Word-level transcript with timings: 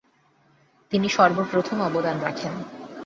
তিনি 0.91 1.07
সর্ব 1.09 1.37
প্রথম 1.51 1.77
অবদান 1.81 2.17
রাখেন। 2.19 2.53